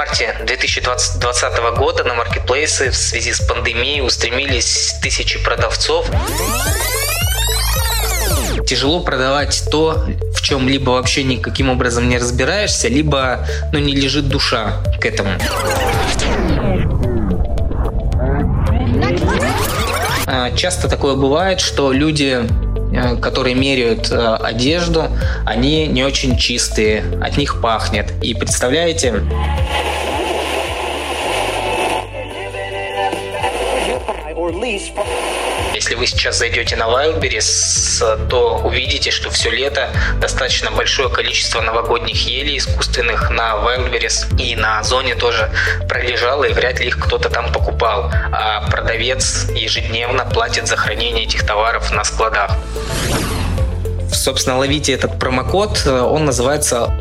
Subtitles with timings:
[0.00, 6.06] марте 2020 года на маркетплейсы в связи с пандемией устремились тысячи продавцов.
[8.66, 10.02] Тяжело продавать то,
[10.34, 15.32] в чем либо вообще никаким образом не разбираешься, либо ну, не лежит душа к этому.
[20.26, 22.48] А, часто такое бывает, что люди
[22.92, 25.04] Э, которые меряют э, одежду,
[25.46, 28.12] они не очень чистые, от них пахнет.
[28.20, 29.22] И представляете,
[35.74, 42.26] Если вы сейчас зайдете на Wildberries, то увидите, что все лето достаточно большое количество новогодних
[42.28, 45.50] елей искусственных на Wildberries и на Озоне тоже
[45.88, 48.12] пролежало, и вряд ли их кто-то там покупал.
[48.32, 52.52] А продавец ежедневно платит за хранение этих товаров на складах.
[54.12, 56.92] Собственно, ловите этот промокод, он называется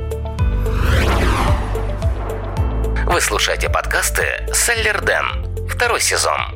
[3.06, 5.68] Вы слушаете подкасты «Селлер Дэн».
[5.68, 6.49] Второй сезон.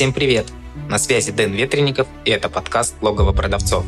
[0.00, 0.46] Всем привет!
[0.88, 3.84] На связи Дэн Ветренников и это подкаст «Логово продавцов».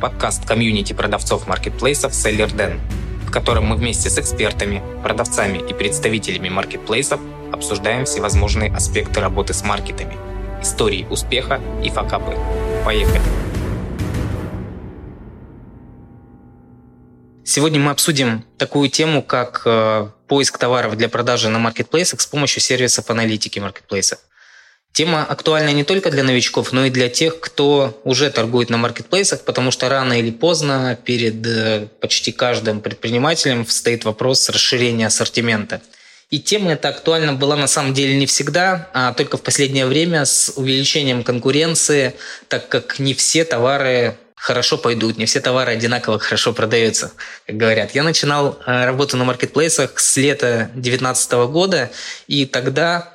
[0.00, 2.80] Подкаст комьюнити продавцов маркетплейсов «Селлер Дэн»,
[3.24, 7.20] в котором мы вместе с экспертами, продавцами и представителями маркетплейсов
[7.52, 10.16] обсуждаем всевозможные аспекты работы с маркетами,
[10.60, 12.36] истории успеха и факапы.
[12.84, 13.22] Поехали!
[17.44, 22.60] Сегодня мы обсудим такую тему, как э, поиск товаров для продажи на маркетплейсах с помощью
[22.60, 24.18] сервисов аналитики маркетплейсов–
[24.94, 29.40] Тема актуальна не только для новичков, но и для тех, кто уже торгует на маркетплейсах,
[29.40, 35.82] потому что рано или поздно перед э, почти каждым предпринимателем стоит вопрос расширения ассортимента.
[36.30, 40.24] И тема эта актуальна была на самом деле не всегда, а только в последнее время
[40.24, 42.14] с увеличением конкуренции,
[42.46, 47.12] так как не все товары хорошо пойдут, не все товары одинаково хорошо продаются,
[47.46, 47.94] как говорят.
[47.94, 51.90] Я начинал э, работу на маркетплейсах с лета 2019 года,
[52.28, 53.13] и тогда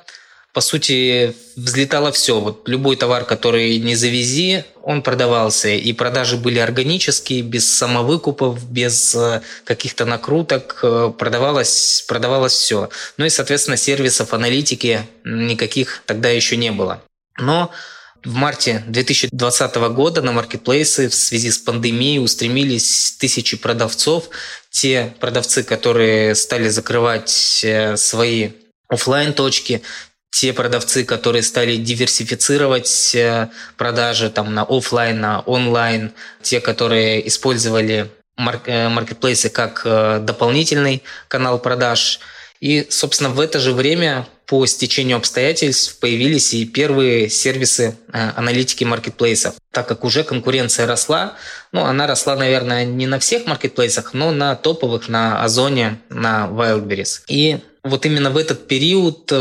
[0.52, 2.40] по сути, взлетало все.
[2.40, 5.68] Вот любой товар, который не завези, он продавался.
[5.68, 10.80] И продажи были органические, без самовыкупов, без э, каких-то накруток.
[10.82, 12.88] Э, продавалось, продавалось все.
[13.16, 17.02] Ну и, соответственно, сервисов аналитики никаких тогда еще не было.
[17.38, 17.70] Но
[18.24, 24.28] в марте 2020 года на маркетплейсы в связи с пандемией устремились тысячи продавцов.
[24.70, 28.50] Те продавцы, которые стали закрывать э, свои
[28.88, 29.82] офлайн точки
[30.30, 38.10] те продавцы, которые стали диверсифицировать э, продажи там, на офлайн, на онлайн, те, которые использовали
[38.38, 42.20] э, маркетплейсы как э, дополнительный канал продаж.
[42.60, 49.54] И, собственно, в это же время по стечению обстоятельств появились и первые сервисы аналитики маркетплейсов.
[49.70, 51.34] Так как уже конкуренция росла,
[51.72, 57.22] ну, она росла, наверное, не на всех маркетплейсах, но на топовых, на Озоне, на Wildberries.
[57.28, 59.32] И вот именно в этот период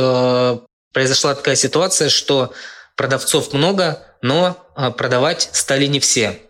[0.93, 2.53] произошла такая ситуация, что
[2.95, 6.41] продавцов много, но а, продавать стали не все.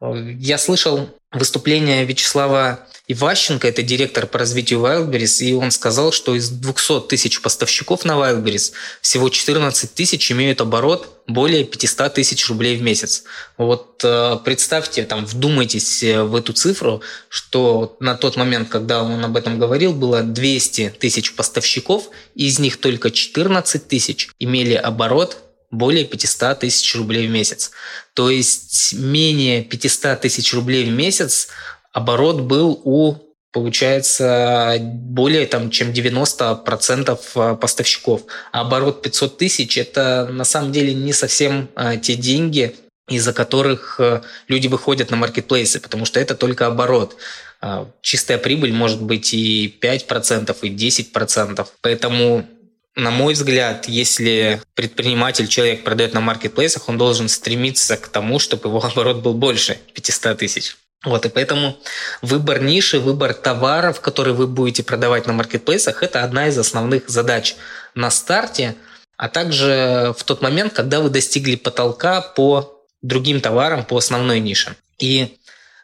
[0.00, 6.48] Я слышал выступление Вячеслава Иващенко, это директор по развитию Wildberries, и он сказал, что из
[6.48, 8.72] 200 тысяч поставщиков на Wildberries
[9.02, 13.24] всего 14 тысяч имеют оборот более 500 тысяч рублей в месяц.
[13.58, 19.22] Вот э, представьте, там, вдумайтесь э, в эту цифру, что на тот момент, когда он
[19.22, 25.44] об этом говорил, было 200 тысяч поставщиков, из них только 14 тысяч имели оборот
[25.74, 27.70] более 500 тысяч рублей в месяц.
[28.14, 31.48] То есть менее 500 тысяч рублей в месяц
[31.94, 33.14] оборот был у
[33.52, 38.22] получается более там, чем 90% э, поставщиков.
[38.50, 42.74] А оборот 500 тысяч– это на самом деле не совсем а, те деньги,
[43.08, 47.16] из-за которых э, люди выходят на маркетплейсы, потому что это только оборот.
[47.60, 51.66] А, чистая прибыль может быть и 5%, и 10%.
[51.80, 52.48] Поэтому
[52.96, 58.68] на мой взгляд, если предприниматель, человек продает на маркетплейсах, он должен стремиться к тому, чтобы
[58.68, 60.76] его оборот был больше 500 тысяч.
[61.04, 61.78] Вот, и поэтому
[62.22, 67.56] выбор ниши, выбор товаров, которые вы будете продавать на маркетплейсах, это одна из основных задач
[67.94, 68.74] на старте,
[69.16, 74.76] а также в тот момент, когда вы достигли потолка по другим товарам, по основной нише.
[74.98, 75.36] И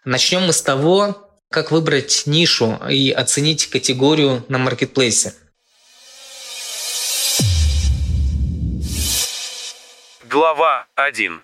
[0.04, 5.34] начнем мы с того, как выбрать нишу и оценить категорию на маркетплейсе.
[10.24, 11.42] Глава 1.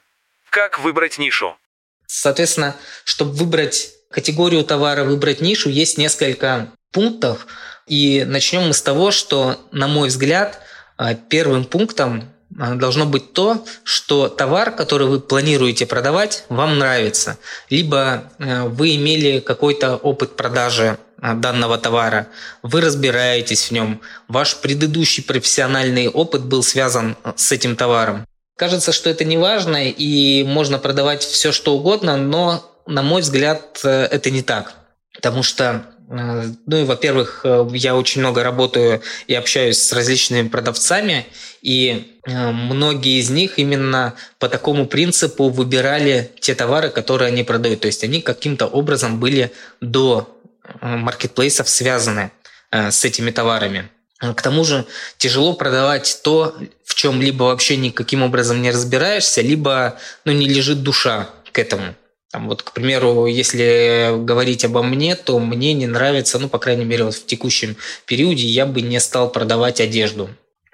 [0.49, 1.59] Как выбрать нишу?
[2.07, 7.47] Соответственно, чтобы выбрать категорию товара, выбрать нишу, есть несколько пунктов.
[7.87, 10.61] И начнем мы с того, что, на мой взгляд,
[10.97, 17.39] а, первым пунктом должно быть то, что товар, который вы планируете продавать, вам нравится.
[17.69, 22.29] Либо вы имели какой-то опыт продажи данного товара,
[22.63, 28.27] вы разбираетесь в нем, ваш предыдущий профессиональный опыт был связан с этим товаром.
[28.57, 33.81] Кажется, что это не важно и можно продавать все, что угодно, но, на мой взгляд,
[33.85, 34.75] это не так.
[35.13, 40.49] Потому что Э, ну и, во-первых, э, я очень много работаю и общаюсь с различными
[40.49, 41.27] продавцами,
[41.63, 47.81] и э, многие из них именно по такому принципу выбирали те товары, которые они продают.
[47.81, 50.33] То есть они каким-то образом были до
[50.81, 52.33] маркетплейсов связаны
[52.73, 53.89] с этими товарами.
[54.19, 54.87] К тому же
[55.19, 60.83] тяжело продавать то, в чем либо вообще никаким образом не разбираешься, либо ну, не лежит
[60.83, 61.95] душа к этому.
[62.31, 66.85] Там вот, к примеру, если говорить обо мне, то мне не нравится, ну, по крайней
[66.85, 67.77] мере, вот в текущем
[68.07, 70.31] периоде я бы не стал продавать одежду.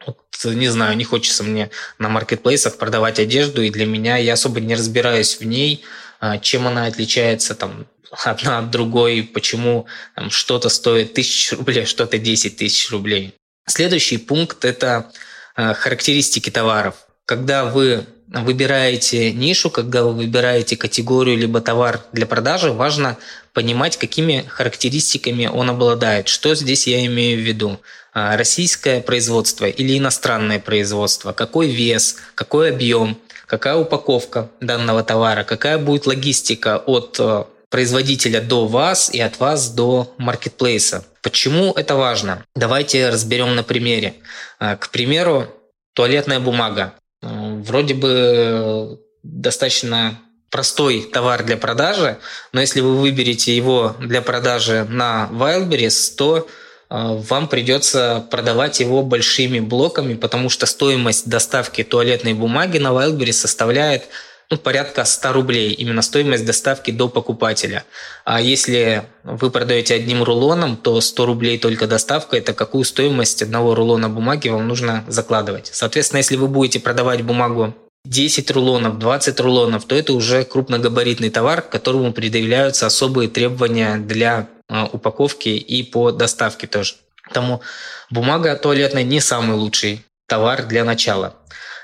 [0.06, 4.61] Вот, не знаю, не хочется мне на маркетплейсах продавать одежду, и для меня я особо
[4.61, 6.02] не разбираюсь в ней, а,
[6.41, 7.87] чем она отличается там
[8.25, 13.35] одна от другой, почему там, что-то стоит тысяч рублей, что-то 10 тысяч рублей.
[13.67, 15.11] Следующий пункт– это
[15.55, 16.95] а, характеристики товаров.
[17.25, 23.19] Когда вы выбираете нишу, когда вы выбираете категорию либо товар для продажи, важно
[23.53, 26.29] понимать, какими характеристиками он обладает.
[26.29, 27.81] Что здесь я имею в виду?
[28.15, 31.33] А, российское производство или иностранное производство?
[31.33, 32.17] Какой вес?
[32.35, 33.19] Какой объем?
[33.53, 35.45] Какая упаковка данного товара?
[35.45, 41.05] Какая будет логистика от э, производителя до вас и от вас до маркетплейса?
[41.21, 42.47] Почему это важно?
[42.57, 44.15] Давайте разберем на примере.
[44.59, 45.49] А, к примеру,
[45.93, 46.95] туалетная бумага.
[47.21, 50.19] Вроде бы достаточно
[50.49, 52.17] простой товар для продажи,
[52.55, 56.49] но если вы выберете его для продажи на Wildberries, то
[56.93, 64.09] вам придется продавать его большими блоками, потому что стоимость доставки туалетной бумаги на Wildberries составляет
[64.50, 67.85] ну, порядка 100 рублей, именно стоимость доставки до покупателя.
[68.27, 73.75] А если вы продаете одним рулоном, то 100 рублей только доставка, это какую стоимость одного
[73.75, 75.71] рулона бумаги вам нужно закладывать.
[75.73, 77.75] Соответственно, если вы будете продавать бумагу
[78.05, 84.49] 10 рулонов, 20 рулонов, то это уже крупногабаритный товар, к которому предъявляются особые требования для
[84.73, 86.95] а, упаковки и по доставке тоже.
[87.25, 87.61] Поэтому
[88.09, 91.37] бумага туалетная не самый лучший товар для начала.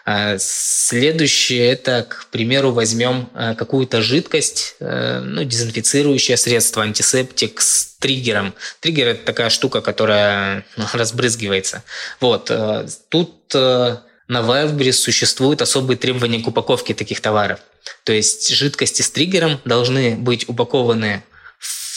[0.06, 7.98] А, следующее– это, к примеру, возьмем а, какую-то жидкость, э, ну, дезинфицирующее средство, антисептик с
[7.98, 8.54] триггером.
[8.80, 11.82] Триггер– это такая штука, которая ну, разбрызгивается.
[12.20, 12.50] Вот.
[12.50, 13.98] Э, тут э,
[14.28, 17.60] на Wildberries существуют особые требования к упаковке таких товаров.
[18.04, 21.22] То есть жидкости с триггером должны быть упакованы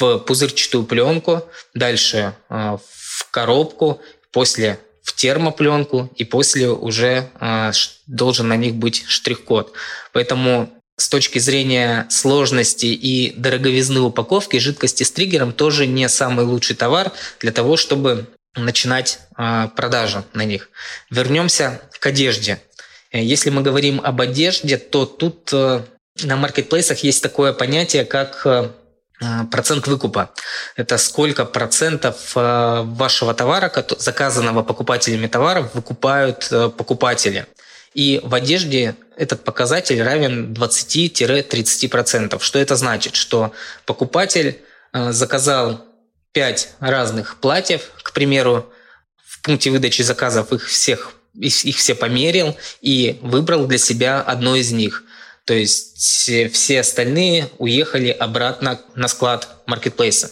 [0.02, 1.44] в пузырчатую пленку,
[1.74, 4.02] дальше в коробку,
[4.32, 7.72] после в термопленку, и после уже э,
[8.08, 9.74] должен на них быть штрих-код.
[10.14, 16.76] Поэтому с точки зрения сложности и дороговизны упаковки, жидкости с триггером тоже не самый лучший
[16.76, 20.70] товар для того, чтобы начинать э, продажу на них.
[21.10, 22.62] Вернемся к одежде.
[23.12, 25.82] Если мы говорим об одежде, то тут э,
[26.24, 28.70] на маркетплейсах есть такое понятие, как Э,
[29.52, 30.32] процент выкупа.
[30.76, 37.46] Это сколько процентов э, вашего товара, заказанного покупателями товаров, выкупают э, покупатели.
[37.94, 42.40] И в одежде этот показатель равен 20-30%.
[42.42, 43.16] Что это значит?
[43.16, 43.52] Что
[43.86, 44.62] покупатель
[44.94, 45.86] заказал
[46.32, 48.72] 5 разных платьев, к примеру,
[49.26, 54.72] в пункте выдачи заказов их всех их все померил и выбрал для себя одно из
[54.72, 55.04] них–
[55.46, 55.98] то есть
[56.54, 60.32] все остальные уехали обратно на склад маркетплейса.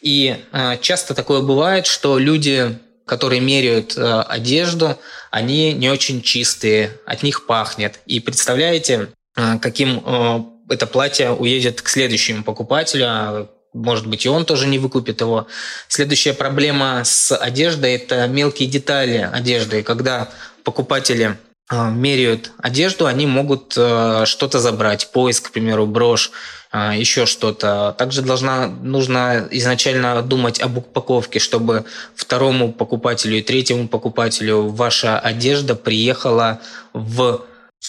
[0.00, 4.98] И э, часто такое бывает, что люди, которые меряют э, одежду,
[5.30, 8.00] они не очень чистые, от них пахнет.
[8.06, 14.44] И представляете, э, каким это платье уедет к следующему покупателю, а может быть, и он
[14.44, 15.46] тоже не выкупит его.
[15.88, 19.82] Следующая проблема с одеждой– это мелкие детали одежды.
[19.82, 20.28] Когда
[20.62, 21.38] покупатели
[21.70, 26.30] меряют одежду, они могут э, что-то забрать, пояс, к примеру, брошь,
[26.70, 27.94] а, еще что-то.
[27.98, 35.74] Также должна, нужно изначально думать об упаковке, чтобы второму покупателю и третьему покупателю ваша одежда
[35.74, 36.60] приехала
[36.94, 37.44] в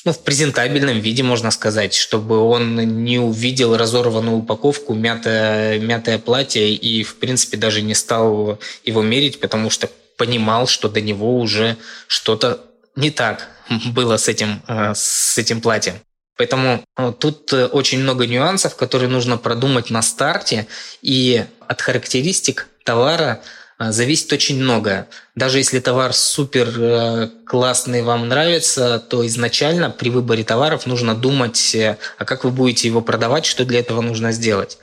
[0.06, 2.76] ну, в презентабельном виде, можно сказать, чтобы он
[3.06, 9.40] не увидел разорванную упаковку, мятое, мятое платье и, в принципе, даже не стал его мерить,
[9.40, 11.78] потому что понимал, что до него уже
[12.08, 12.60] что-то
[12.96, 13.48] не так
[13.94, 15.96] было с этим, э, с этим платьем.
[16.38, 20.68] Поэтому э, тут э, очень много нюансов, которые нужно продумать на старте,
[21.02, 23.42] и от характеристик товара
[23.80, 25.10] зависит очень многое.
[25.36, 32.26] Даже если товар супер классный, вам нравится, то изначально при выборе товаров нужно думать, а
[32.26, 34.78] как вы будете его продавать, что для этого нужно сделать.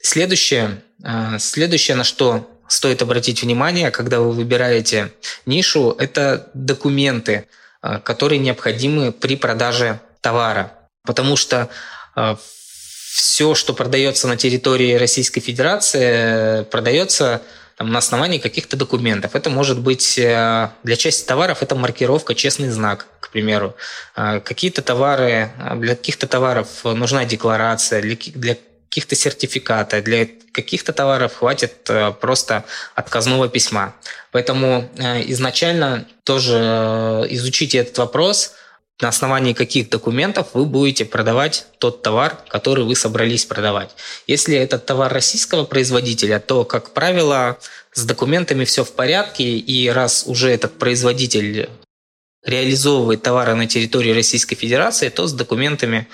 [0.00, 0.82] Следующее,
[1.38, 5.12] следующее на что стоит обратить внимание, когда вы выбираете
[5.44, 7.46] нишу, это документы,
[7.82, 10.72] э, которые необходимы при продаже товара.
[11.04, 11.68] Потому что
[12.14, 12.36] э,
[13.12, 17.42] все, что продается на территории Российской Федерации, продается
[17.76, 19.34] там, на основании каких-то документов.
[19.34, 23.74] Это может быть э, для части товаров это маркировка «честный знак», к примеру.
[24.14, 28.56] Какие-то товары, для каких-то товаров нужна декларация, для
[28.90, 32.64] каких-то сертификата, для каких-то товаров хватит э, просто
[32.96, 33.94] отказного письма.
[34.32, 38.54] Поэтому э, изначально тоже э, изучите этот вопрос,
[39.00, 43.94] на основании каких документов вы будете продавать тот товар, который вы собрались продавать.
[44.26, 47.58] Если этот товар российского производителя, то, как правило,
[47.92, 51.70] с документами все в порядке, и раз уже этот производитель
[52.44, 56.08] реализовывает товары на территории Российской Федерации, то с документами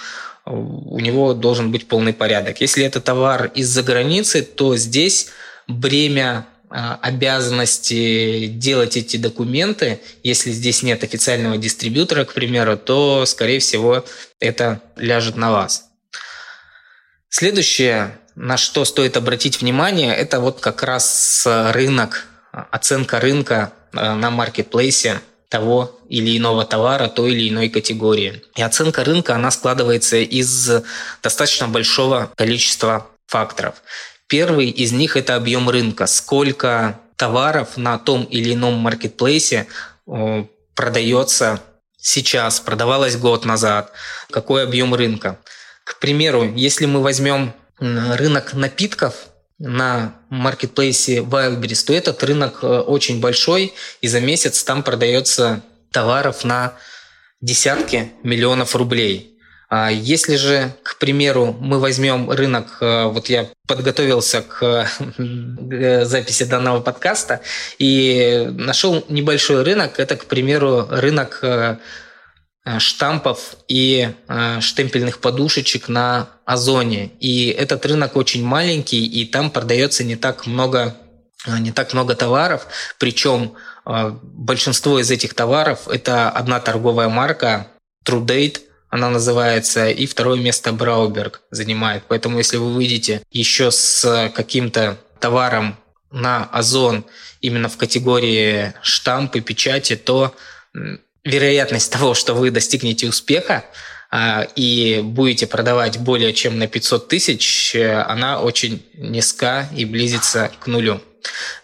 [0.46, 2.60] у него должен быть полный порядок.
[2.60, 5.28] Если это товар из-за границы, то здесь
[5.66, 13.58] бремя а, обязанности делать эти документы, если здесь нет официального дистрибьютора, к примеру, то, скорее
[13.58, 14.04] всего,
[14.38, 15.88] это ляжет на вас.
[17.28, 24.30] Следующее, на что стоит обратить внимание, это вот как раз рынок, оценка рынка а, на
[24.30, 28.42] маркетплейсе– того или иного товара, той или иной категории.
[28.56, 30.70] И оценка рынка, она складывается из
[31.22, 33.76] достаточно большого количества факторов.
[34.26, 36.06] Первый из них– это объем рынка.
[36.06, 39.66] Сколько товаров на том или ином маркетплейсе
[40.74, 41.60] продается
[41.96, 43.92] сейчас, продавалось год назад,
[44.30, 45.38] какой объем рынка.
[45.84, 49.14] К примеру, если мы возьмем рынок напитков,
[49.58, 56.44] на маркетплейсе Wildberries, то этот рынок э, очень большой, и за месяц там продается товаров
[56.44, 56.74] на
[57.40, 59.32] десятки миллионов рублей.
[59.68, 64.88] А если же, к примеру, мы возьмем рынок, э, вот я подготовился к
[66.04, 67.40] записи данного подкаста
[67.78, 71.76] и нашел небольшой рынок, это, к примеру, рынок э, Э,
[72.78, 77.12] штампов и э, штемпельных подушечек на Озоне.
[77.20, 80.96] И этот рынок очень маленький, и там продается не так много,
[81.46, 82.66] э, не так много товаров.
[82.98, 83.54] Причем
[83.84, 87.68] большинство из этих товаров– это одна торговая марка
[88.04, 92.02] TrueDate, она называется, и второе место Брауберг занимает.
[92.08, 95.76] Поэтому если вы выйдете еще с каким-то товаром
[96.10, 97.04] на Озон
[97.40, 100.34] именно в категории штампы, печати, то
[101.26, 103.64] вероятность того, что вы достигнете успеха
[104.10, 110.50] а, и будете продавать более чем на 500 тысяч, э, она очень низка и близится
[110.60, 111.02] к нулю.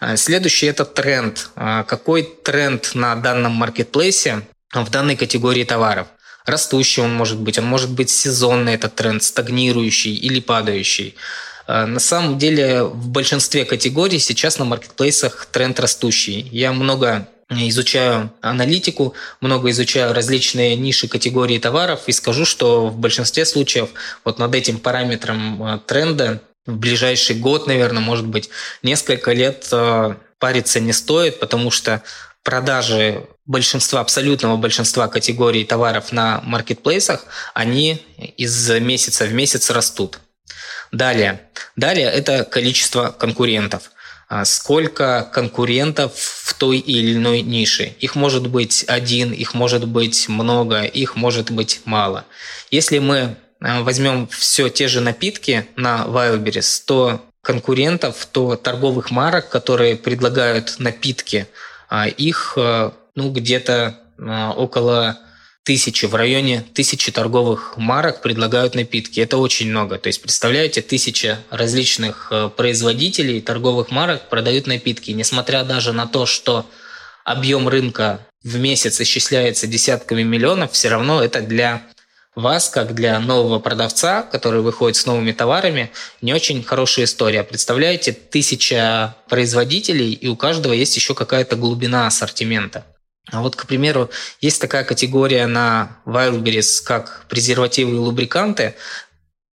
[0.01, 1.49] А, следующий– это тренд.
[1.55, 4.41] А, какой тренд на данном маркетплейсе
[4.73, 6.07] в данной категории товаров?
[6.45, 11.15] Растущий он может быть, он может быть сезонный этот тренд, стагнирующий или падающий.
[11.65, 16.41] На самом деле в большинстве категорий сейчас на маркетплейсах тренд растущий.
[16.51, 23.45] Я много изучаю аналитику, много изучаю различные ниши категории товаров и скажу, что в большинстве
[23.45, 23.89] случаев
[24.23, 28.49] вот над этим параметром э, тренда в ближайший год, наверное, может быть,
[28.81, 32.03] несколько лет э, париться не стоит, потому что
[32.43, 38.01] продажи большинства, абсолютного большинства категорий товаров на маркетплейсах, они
[38.37, 40.19] из месяца в месяц растут.
[40.91, 41.41] Далее.
[41.75, 43.91] Далее это количество конкурентов.
[44.35, 47.93] А сколько конкурентов в той или иной нише.
[47.99, 52.25] Их может быть один, их может быть много, их может быть мало.
[52.71, 59.49] Если мы а, возьмем все те же напитки на Wildberries, то конкурентов, то торговых марок,
[59.49, 61.45] которые предлагают напитки,
[61.87, 63.99] а, их ну, где-то
[64.57, 65.19] около
[65.63, 69.19] тысячи, в районе тысячи торговых марок предлагают напитки.
[69.19, 69.97] Это очень много.
[69.97, 75.11] То есть, представляете, тысяча различных э, производителей торговых марок продают напитки.
[75.11, 76.65] Несмотря даже на то, что
[77.23, 81.83] объем рынка в месяц исчисляется десятками миллионов, все равно это для
[82.35, 85.91] вас, как для нового продавца, который выходит с новыми товарами,
[86.21, 87.43] не очень хорошая история.
[87.43, 92.85] Представляете, тысяча производителей, и у каждого есть еще какая-то глубина ассортимента.
[93.31, 94.09] А вот, к примеру,
[94.41, 98.75] есть такая категория на Wildberries, как презервативы и лубриканты.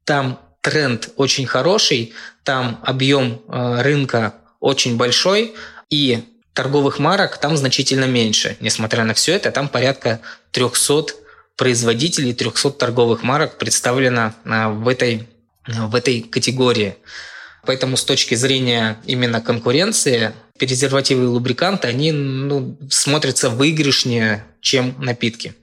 [0.04, 2.12] Там тренд очень хороший,
[2.42, 5.54] там объем э, рынка очень большой,
[5.88, 8.56] и торговых марок там значительно меньше.
[8.60, 11.14] Несмотря на все это, там порядка 300
[11.56, 15.28] производителей, 300 торговых марок представлено э, в этой,
[15.66, 16.96] в этой категории.
[17.64, 25.54] Поэтому с точки зрения именно конкуренции, презервативы и лубриканты, они ну, смотрятся выигрышнее, чем напитки.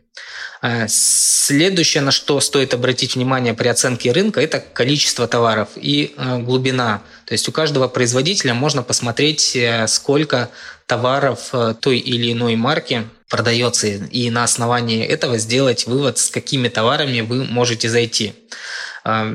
[0.62, 6.40] А следующее, на что стоит обратить внимание при оценке рынка, это количество товаров и э,
[6.40, 7.04] глубина.
[7.26, 10.50] То есть у каждого производителя можно посмотреть, э, сколько
[10.88, 16.70] товаров э, той или иной марки продается, и на основании этого сделать вывод, с какими
[16.70, 18.34] товарами вы можете зайти.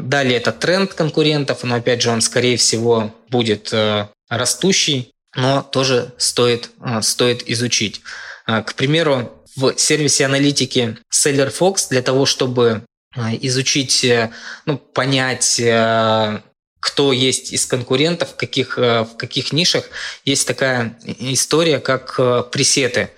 [0.03, 3.73] Далее это тренд конкурентов, но опять же он скорее всего будет
[4.29, 8.03] растущий, но тоже стоит, стоит изучить.
[8.45, 14.31] К примеру, в сервисе аналитики Seller Fox для того, чтобы а, изучить, э,
[14.65, 16.41] ну, понять, э,
[16.81, 19.85] кто есть из конкурентов, в каких, э, в каких нишах,
[20.25, 22.17] есть такая история, как
[22.51, 23.11] пресеты.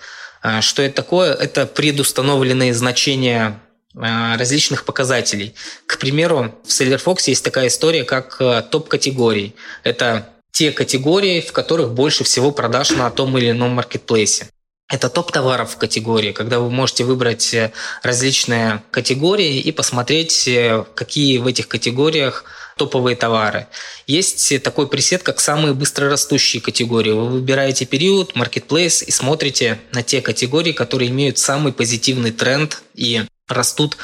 [0.42, 1.32] А, что это такое?
[1.32, 3.60] Это предустановленные значения
[3.94, 5.54] различных показателей.
[5.86, 8.38] К примеру, в SellerFox есть такая история, как
[8.70, 9.54] топ-категорий.
[9.84, 14.48] Это те категории, в которых больше всего продаж на том или ином маркетплейсе.
[14.88, 17.72] Это топ товаров в категории, когда вы можете выбрать э,
[18.02, 22.44] различные категории и посмотреть, э, какие в этих категориях
[22.76, 23.66] топовые товары.
[24.06, 27.12] Есть такой пресет, как самые быстрорастущие категории.
[27.12, 33.24] Вы выбираете период, marketplace и смотрите на те категории, которые имеют самый позитивный тренд и
[33.48, 33.96] растут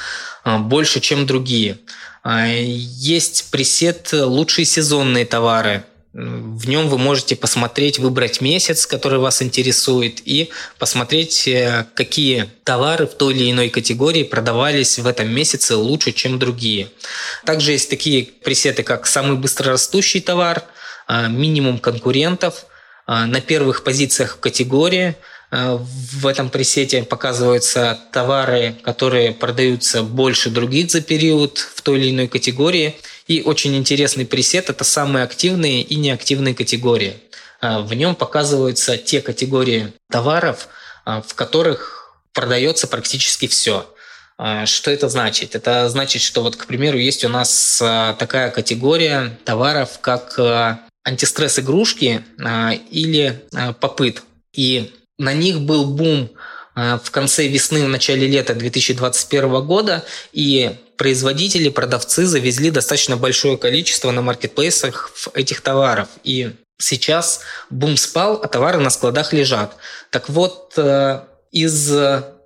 [0.45, 1.79] э, больше, чем другие.
[2.23, 5.85] Есть пресет «Лучшие сезонные товары».
[6.13, 13.07] В нем вы можете посмотреть, выбрать месяц, который вас интересует, и посмотреть, э, какие товары
[13.07, 16.89] в той или иной категории продавались в этом месяце лучше, чем другие.
[17.45, 20.65] Также есть такие пресеты, как самый быстрорастущий товар,
[21.07, 22.67] а, минимум конкурентов,
[23.07, 25.15] а, на первых позициях в категории–
[25.51, 32.29] в этом пресете показываются товары, которые продаются больше других за период в той или иной
[32.29, 32.97] категории.
[33.27, 37.17] И очень интересный пресет– это самые активные и неактивные категории.
[37.61, 40.69] Э, в нем показываются те категории товаров,
[41.05, 43.93] э, в которых продается практически все.
[44.65, 45.55] Что это значит?
[45.55, 47.77] Это значит, что вот, к примеру, есть у нас
[48.19, 50.39] такая категория товаров, как
[51.05, 52.25] антистресс-игрушки
[52.91, 53.45] или
[53.81, 54.23] попыт.
[54.55, 56.31] И на них был бум
[56.75, 60.03] э, в конце весны, в начале лета 2021 года,
[60.33, 66.09] и производители, продавцы завезли достаточно большое количество на маркетплейсах этих товаров.
[66.25, 69.77] И сейчас бум спал, а товары на складах лежат.
[70.11, 71.21] Так вот, э,
[71.53, 71.93] из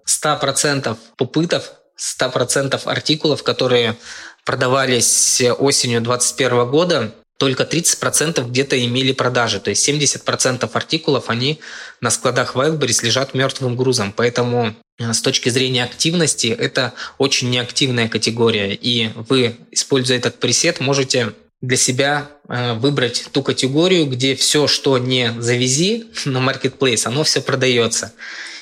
[0.05, 3.97] 100% попытов, 100% артикулов, которые
[4.45, 9.61] продавались осенью 2021 года, только 30% где-то имели продажи.
[9.61, 11.59] То есть 70% артикулов, они
[12.01, 14.13] на складах Wildberries лежат мертвым грузом.
[14.17, 18.75] Поэтому э, с точки зрения активности это очень неактивная категория.
[18.75, 24.99] И вы, используя этот пресет, можете для себя э, выбрать ту категорию, где все, что
[24.99, 28.13] не завези на marketplace, оно все продается.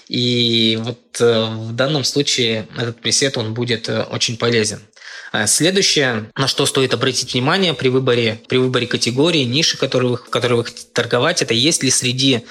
[0.09, 4.81] И вот э, в данном случае этот пресет, он будет очень полезен.
[5.33, 10.29] А следующее, на что стоит обратить внимание при выборе, при выборе категории, ниши, которые, в
[10.29, 12.45] которой вы хотите торговать, это есть ли среди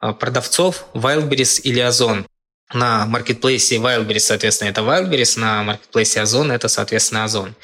[0.00, 2.26] а, продавцов Wildberries или Озон.
[2.74, 7.54] На маркетплейсе Wildberries, соответственно, это Wildberries, на маркетплейсе Озон это, соответственно, Озон.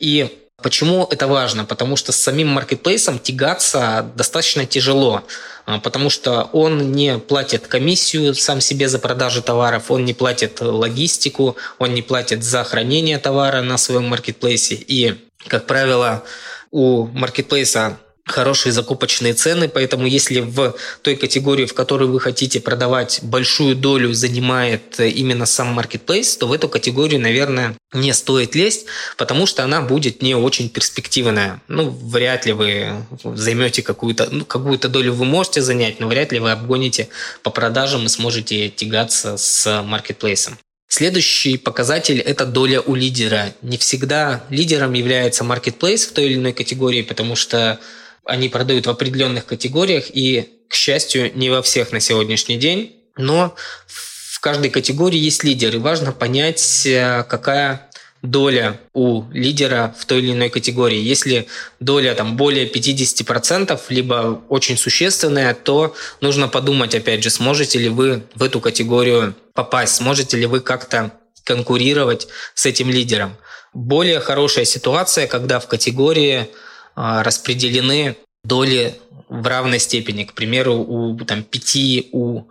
[0.00, 1.64] И Почему это важно?
[1.64, 5.24] Потому что с самим маркетплейсом тягаться достаточно тяжело.
[5.66, 10.60] А, потому что он не платит комиссию сам себе за продажу товаров, он не платит
[10.60, 14.74] логистику, он не платит за хранение товара на своем маркетплейсе.
[14.74, 15.14] И,
[15.46, 16.24] как правило,
[16.70, 23.20] у маркетплейса хорошие закупочные цены, поэтому если в той категории, в которой вы хотите продавать,
[23.22, 29.46] большую долю занимает именно сам marketplace, то в эту категорию, наверное, не стоит лезть, потому
[29.46, 31.60] что она будет не очень перспективная.
[31.68, 36.38] Ну, вряд ли вы займете какую-то, ну, какую-то долю вы можете занять, но вряд ли
[36.38, 37.08] вы обгоните
[37.42, 40.58] по продажам и сможете тягаться с маркетплейсом.
[40.92, 43.54] Следующий показатель– это доля у лидера.
[43.62, 47.78] Не всегда лидером является marketplace в той или иной категории, потому что
[48.24, 53.54] они продают в определенных категориях и, к счастью, не во всех на сегодняшний день, но
[53.86, 57.90] в каждой категории есть лидер, и важно понять, э, какая
[58.22, 60.98] доля у лидера в той или иной категории.
[60.98, 61.46] Если
[61.78, 68.22] доля там более 50%, либо очень существенная, то нужно подумать, опять же, сможете ли вы
[68.34, 71.12] в эту категорию попасть, сможете ли вы как-то
[71.44, 73.36] конкурировать с этим лидером.
[73.72, 76.48] Более хорошая ситуация, когда в категории
[76.94, 78.98] распределены доли
[79.28, 80.24] в равной степени.
[80.24, 82.44] К примеру, у там, 5, у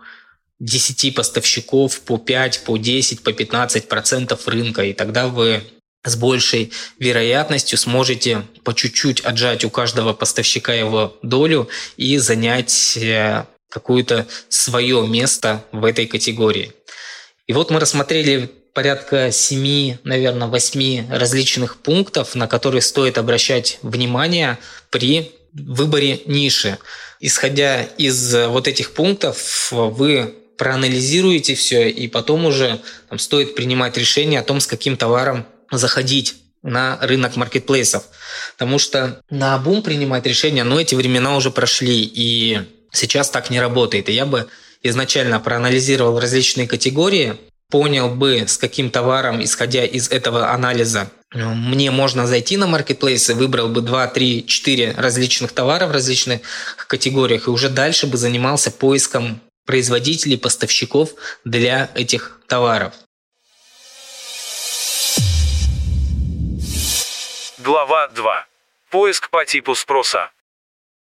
[0.60, 4.82] 10 поставщиков по 5, по 10, по 15 процентов рынка.
[4.84, 5.62] И тогда вы
[6.04, 13.44] с большей вероятностью сможете по чуть-чуть отжать у каждого поставщика его долю и занять э,
[13.68, 16.72] какое-то свое место в этой категории.
[17.46, 24.58] И вот мы рассмотрели порядка семи, наверное, восьми различных пунктов, на которые стоит обращать внимание
[24.88, 26.78] при выборе ниши.
[27.20, 34.40] Исходя из вот этих пунктов, вы проанализируете все, и потом уже там, стоит принимать решение
[34.40, 38.04] о том, с каким товаром заходить на рынок маркетплейсов.
[38.56, 42.62] Потому что на бум принимать решения, но эти времена уже прошли, и
[42.92, 44.08] сейчас так не работает.
[44.08, 44.48] И я бы
[44.82, 47.36] изначально проанализировал различные категории,
[47.70, 53.68] понял бы, с каким товаром, исходя из этого анализа, мне можно зайти на маркетплейсы, выбрал
[53.68, 56.40] бы 2, 3, 4 различных товара в различных
[56.88, 61.10] категориях, и уже дальше бы занимался поиском производителей, поставщиков
[61.44, 62.92] для этих товаров.
[67.58, 68.46] Глава 2.
[68.90, 70.30] Поиск по типу спроса.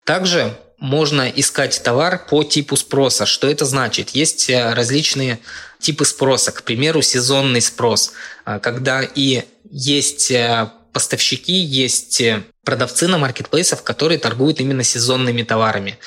[0.04, 3.26] Также можно искать товар по типу спроса.
[3.26, 4.10] Что это значит?
[4.10, 5.40] Есть э, различные
[5.82, 6.52] типы спроса.
[6.52, 8.14] К примеру, сезонный спрос,
[8.46, 12.22] э, когда и есть э, поставщики, есть
[12.64, 15.98] продавцы на маркетплейсах, которые торгуют именно сезонными товарами.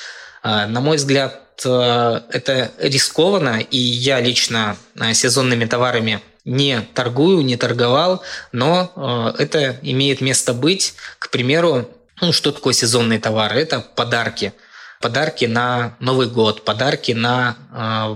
[0.43, 4.77] На мой взгляд, это рискованно, и я лично
[5.13, 10.93] сезонными товарами не торгую, не торговал, но это имеет место быть.
[11.17, 11.89] К примеру,
[12.21, 13.59] ну, что такое сезонные товары?
[13.59, 14.53] Это подарки.
[15.01, 17.57] Подарки на Новый год, подарки на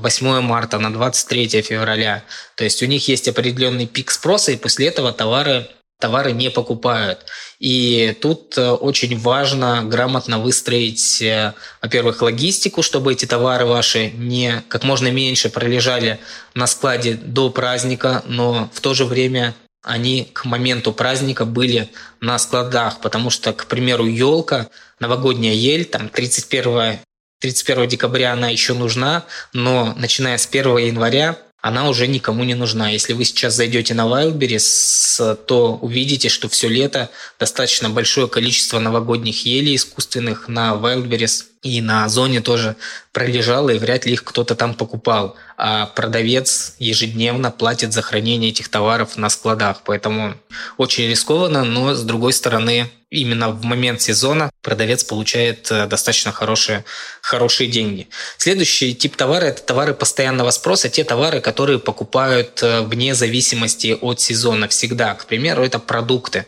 [0.01, 2.23] 8 а, марта, на 23 февраля.
[2.55, 5.67] То есть у них есть определенный пик спроса, и после этого товары
[5.99, 7.25] товары не покупают.
[7.59, 14.63] И тут э, очень важно грамотно выстроить, э, во-первых, логистику, чтобы эти товары ваши не
[14.69, 16.19] как можно меньше пролежали
[16.53, 21.89] на складе до праздника, но в то же время они к моменту праздника были
[22.19, 26.99] на складах, потому что, к примеру, елка, новогодняя ель, там 31,
[27.39, 32.89] 31 декабря она еще нужна, но начиная с 1 января она уже никому не нужна.
[32.89, 39.45] Если вы сейчас зайдете на Wildberries, то увидите, что все лето достаточно большое количество новогодних
[39.45, 42.77] елей искусственных на Wildberries и на Озоне тоже
[43.11, 45.35] пролежало, и вряд ли их кто-то там покупал.
[45.57, 49.81] А продавец ежедневно платит за хранение этих товаров на складах.
[49.83, 50.35] Поэтому
[50.77, 56.85] очень рискованно, но с другой стороны, именно в момент сезона продавец получает э, достаточно хорошие,
[57.21, 58.07] хорошие деньги.
[58.37, 64.21] Следующий тип товара– это товары постоянного спроса, те товары, которые покупают э, вне зависимости от
[64.21, 65.13] сезона всегда.
[65.15, 66.45] К примеру, это продукты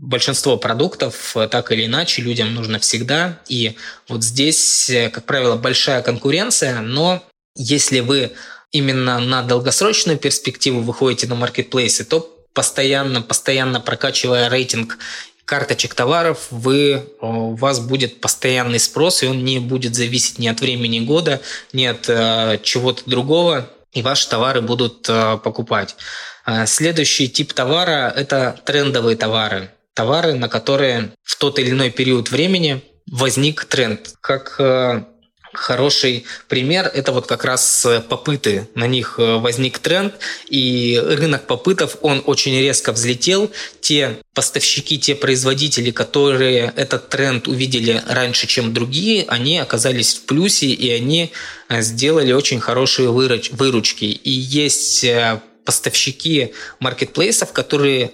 [0.00, 3.38] большинство продуктов э, так или иначе людям нужно всегда.
[3.48, 3.76] И
[4.08, 7.22] вот здесь, э, как правило, большая конкуренция, но
[7.54, 8.32] если вы
[8.72, 12.20] именно на долгосрочную перспективу выходите на маркетплейсы, то
[12.54, 14.98] постоянно, постоянно прокачивая рейтинг
[15.44, 20.48] карточек товаров, вы, э, у вас будет постоянный спрос, и он не будет зависеть ни
[20.48, 21.40] от времени года,
[21.72, 22.06] ни от
[22.62, 25.96] чего-то другого, и ваши товары будут покупать.
[26.66, 32.82] Следующий тип товара– это трендовые товары товары, на которые в тот или иной период времени
[33.10, 34.14] возник тренд.
[34.20, 35.04] Как э,
[35.52, 38.68] хороший пример– это вот как раз попыты.
[38.74, 40.14] На них э, возник тренд,
[40.48, 43.50] и рынок попытов, он очень резко взлетел.
[43.80, 50.66] Те поставщики, те производители, которые этот тренд увидели раньше, чем другие, они оказались в плюсе,
[50.66, 51.32] и они
[51.68, 54.04] э, сделали очень хорошие выручки.
[54.04, 55.04] И есть
[55.64, 58.12] поставщики маркетплейсов, которые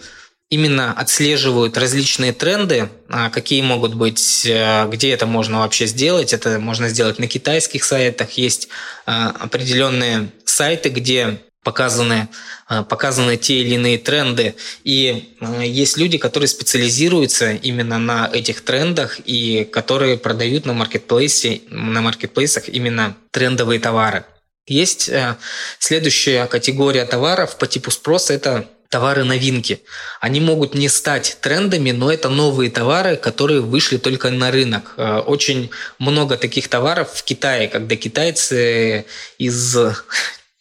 [0.48, 6.32] именно отслеживают различные тренды, а, какие могут быть, э, где это можно вообще сделать.
[6.32, 8.32] Это можно сделать на китайских сайтах.
[8.32, 8.68] Есть
[9.06, 12.28] а, определенные сайты, где показаны,
[12.68, 14.54] а, показаны те или иные тренды.
[14.84, 22.02] И есть люди, которые специализируются именно на этих трендах и которые продают на маркетплейсе, на
[22.02, 24.24] маркетплейсах именно трендовые товары.
[24.68, 25.36] Есть э,
[25.78, 29.82] следующая категория товаров по типу спроса– это товары-новинки.
[30.22, 34.94] Они могут не стать трендами, но это новые товары, которые вышли только на рынок.
[34.96, 39.04] Э, очень много таких товаров в Китае, когда китайцы
[39.36, 39.76] из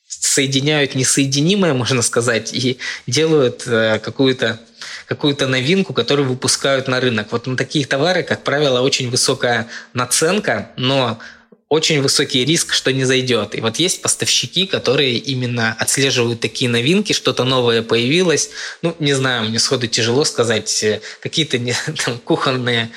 [0.07, 4.59] соединяют несоединимое, можно сказать, и делают э, какую-то
[5.07, 7.27] какую-то новинку, которую выпускают на рынок.
[7.31, 11.19] Вот на такие товары, как правило, очень высокая наценка, но
[11.75, 13.53] очень высокий риск, что не зайдет.
[13.55, 18.49] И вот есть поставщики, которые именно отслеживают такие новинки, что-то новое появилось.
[18.81, 21.59] Ну, не знаю, мне сходу тяжело сказать, э, какие-то
[22.05, 22.89] там, кухонные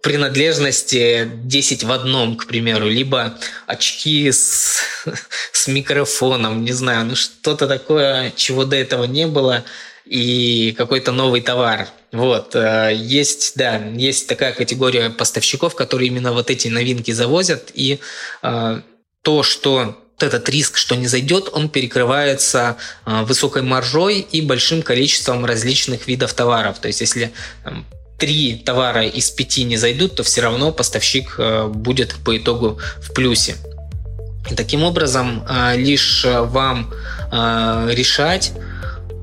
[0.00, 4.82] принадлежности 10 в одном, к примеру, либо очки с,
[5.52, 9.64] с микрофоном, не знаю, ну что-то такое, чего до этого не было,
[10.10, 11.86] и какой-то новый товар.
[12.10, 18.00] Вот, э, есть, да, есть такая категория поставщиков, которые именно вот эти новинки завозят, и
[18.42, 18.80] э,
[19.22, 24.82] то, что вот этот риск, что не зайдет, он перекрывается э, высокой маржой и большим
[24.82, 26.80] количеством различных видов товаров.
[26.80, 27.30] То есть, если
[28.18, 33.54] три товара из пяти не зайдут, то все равно поставщик будет по итогу в плюсе.
[34.50, 35.46] И таким образом,
[35.76, 36.92] лишь вам
[37.30, 38.52] решать,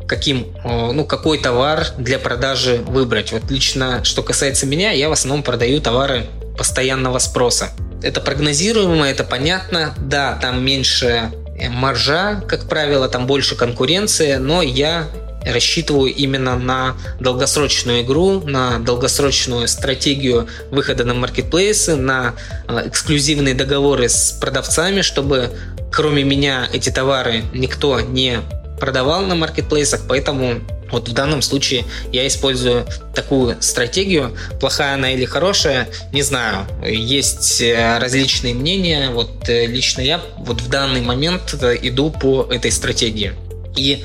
[0.08, 3.32] каким, ну, какой товар для продажи выбрать.
[3.32, 7.72] Вот лично, что касается меня, я в основном продаю товары постоянного спроса.
[8.02, 9.94] Это прогнозируемо, это понятно.
[10.00, 11.32] Да, там меньше
[11.70, 15.08] маржа, как правило, там больше конкуренции, но я
[15.46, 22.36] рассчитываю именно на долгосрочную игру, на долгосрочную стратегию выхода на маркетплейсы, на
[22.68, 25.52] э, эксклюзивные договоры с продавцами, чтобы
[25.92, 28.40] кроме меня эти товары никто не
[28.80, 30.62] продавал на маркетплейсах, поэтому
[30.92, 34.36] вот в данном случае я использую такую стратегию.
[34.60, 36.66] Плохая она или хорошая, не знаю.
[36.86, 39.10] Есть э, различные мнения.
[39.10, 43.34] Вот э, лично я вот в данный момент иду по этой стратегии.
[43.76, 44.04] И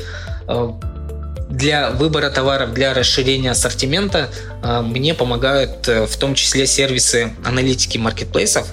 [1.48, 4.28] для выбора товаров, для расширения ассортимента
[4.62, 8.66] мне помогают в том числе сервисы аналитики маркетплейсов.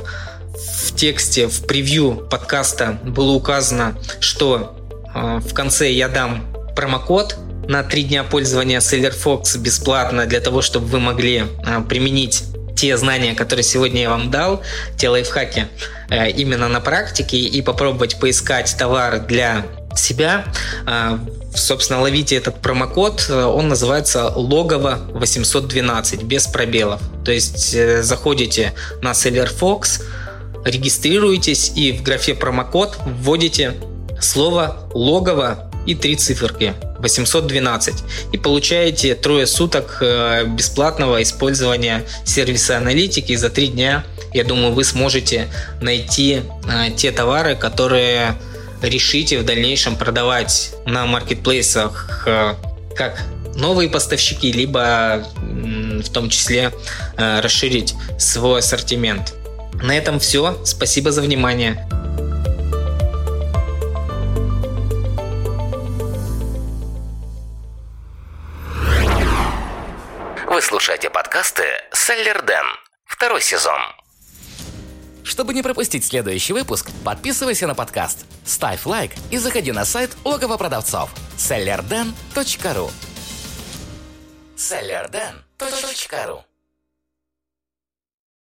[0.53, 4.78] В тексте, в превью подкаста было указано, что
[5.13, 6.45] в конце я дам
[6.75, 7.35] промокод
[7.69, 12.43] на три дня пользования SellerFox бесплатно для того, чтобы вы могли а, применить
[12.75, 14.63] те знания, которые сегодня я вам дал,
[14.97, 15.67] те лайфхаки
[16.09, 20.45] э, именно на практике и попробовать поискать товар для себя.
[20.87, 21.19] А,
[21.53, 23.29] собственно, ловите этот промокод.
[23.29, 27.01] Он называется логово 812 без пробелов.
[27.23, 30.01] То есть э, заходите на SellerFox,
[30.65, 33.75] регистрируетесь и в графе промокод вводите
[34.19, 43.35] слово логово и три циферки 812 и получаете трое суток э, бесплатного использования сервиса аналитики
[43.35, 44.03] за три дня.
[44.33, 45.47] Я думаю, вы сможете
[45.81, 48.35] найти э, те товары, которые
[48.81, 52.55] решите в дальнейшем продавать на маркетплейсах э,
[52.95, 53.21] как
[53.55, 56.71] новые поставщики, либо в том числе
[57.17, 59.33] расширить свой ассортимент.
[59.81, 60.57] На этом все.
[60.63, 61.85] Спасибо за внимание.
[70.69, 72.67] Вы слушаете подкасты «Селлер Дэн».
[73.05, 73.79] Второй сезон.
[75.23, 80.57] Чтобы не пропустить следующий выпуск, подписывайся на подкаст, ставь лайк и заходи на сайт логово
[80.57, 82.91] продавцов sellerden.ru
[84.55, 86.48] sellerden.ru